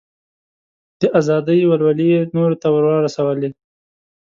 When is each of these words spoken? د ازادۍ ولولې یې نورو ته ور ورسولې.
د 0.99 1.01
ازادۍ 1.19 1.59
ولولې 1.65 2.05
یې 2.13 2.21
نورو 2.35 2.55
ته 2.61 2.67
ور 2.73 2.83
ورسولې. 2.89 3.49